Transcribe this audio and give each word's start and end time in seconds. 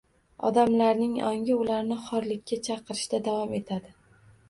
Odamlarning 0.47 1.13
ongi 1.27 1.59
ularni 1.59 2.01
xorlikka 2.09 2.61
chaqirishda 2.71 3.25
davom 3.33 3.59
etadi. 3.63 3.99